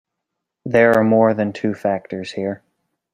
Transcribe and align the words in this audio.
There 0.65 0.95
are 0.97 1.03
more 1.03 1.35
than 1.35 1.53
two 1.53 1.75
factors 1.75 2.31
here. 2.31 2.63